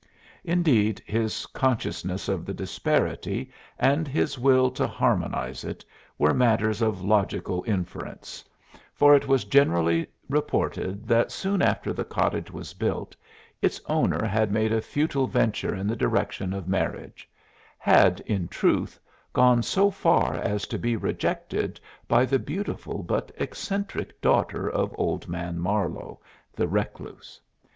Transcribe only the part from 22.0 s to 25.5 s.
by the beautiful but eccentric daughter of Old